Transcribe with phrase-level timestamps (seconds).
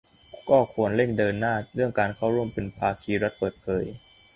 [0.49, 3.85] ก็ควรเร่งเดินหน้าเรื่องการเข้าร่วมเป็นภาคีรัฐเปิดเผย